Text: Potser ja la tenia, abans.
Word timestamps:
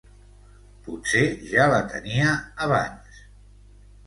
Potser 0.87 1.21
ja 1.51 1.67
la 1.73 1.83
tenia, 1.93 2.33
abans. 2.69 3.21